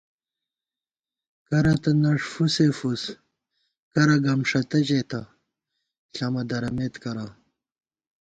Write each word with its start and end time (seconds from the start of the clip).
کرہ 1.47 1.73
تہ 1.83 1.91
نݭ 2.01 2.21
فُسے 2.31 2.67
فُس 2.77 3.03
کرہ 3.93 4.17
گمݭتہ 4.25 4.79
ژېتہ 4.87 5.19
ݪَمہ 6.15 6.43
درَمېت 6.49 6.93
کرہ 7.03 7.27